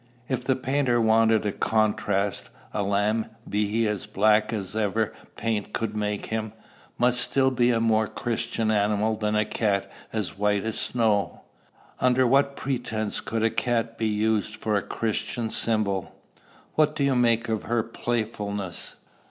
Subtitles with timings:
[0.27, 5.73] "If the painter wanted a contrast, a lamb, be he as black as ever paint
[5.73, 6.53] could make him,
[6.97, 11.43] must still be a more Christian animal than a cat as white as snow.
[11.99, 16.15] Under what pretence could a cat be used for a Christian symbol?"
[16.73, 18.95] "What do you make of her playfulness?"